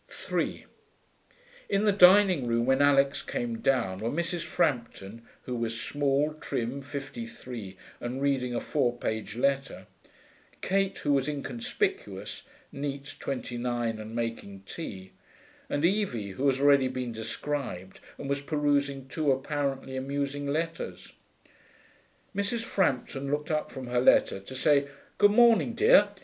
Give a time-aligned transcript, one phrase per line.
[0.07, 0.65] 3
[1.69, 4.43] In the dining room, when Alix came down, were Mrs.
[4.43, 9.85] Frampton, who was small, trim, fifty three, and reading a four page letter;
[10.59, 12.41] Kate, who was inconspicuous,
[12.71, 15.11] neat, twenty nine, and making tea;
[15.69, 21.13] and Evie, who has already been described and was perusing two apparently amusing letters.
[22.35, 22.63] Mrs.
[22.63, 24.87] Frampton looked up from her letter to say,
[25.19, 26.09] 'Good morning, dear.